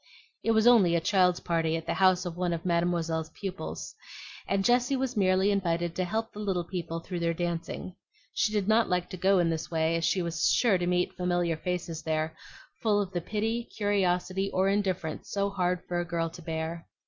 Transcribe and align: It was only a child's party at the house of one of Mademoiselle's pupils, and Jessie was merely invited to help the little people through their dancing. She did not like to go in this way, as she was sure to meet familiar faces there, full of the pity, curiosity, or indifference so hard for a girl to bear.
It 0.41 0.49
was 0.53 0.65
only 0.65 0.95
a 0.95 0.99
child's 0.99 1.41
party 1.41 1.77
at 1.77 1.85
the 1.85 1.93
house 1.93 2.25
of 2.25 2.35
one 2.35 2.53
of 2.53 2.65
Mademoiselle's 2.65 3.29
pupils, 3.39 3.93
and 4.47 4.65
Jessie 4.65 4.95
was 4.95 5.15
merely 5.15 5.51
invited 5.51 5.93
to 5.95 6.05
help 6.05 6.33
the 6.33 6.39
little 6.39 6.63
people 6.63 7.01
through 7.01 7.19
their 7.19 7.35
dancing. 7.35 7.95
She 8.33 8.51
did 8.51 8.67
not 8.67 8.89
like 8.89 9.11
to 9.11 9.15
go 9.17 9.37
in 9.37 9.51
this 9.51 9.69
way, 9.69 9.95
as 9.95 10.03
she 10.03 10.23
was 10.23 10.49
sure 10.49 10.79
to 10.79 10.87
meet 10.87 11.13
familiar 11.13 11.55
faces 11.55 12.01
there, 12.01 12.35
full 12.81 12.99
of 12.99 13.11
the 13.11 13.21
pity, 13.21 13.65
curiosity, 13.77 14.49
or 14.51 14.67
indifference 14.69 15.29
so 15.29 15.51
hard 15.51 15.83
for 15.87 15.99
a 15.99 16.03
girl 16.05 16.31
to 16.31 16.41
bear. 16.41 16.87